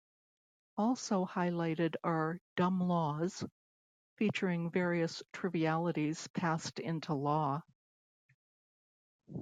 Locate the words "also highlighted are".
0.79-2.39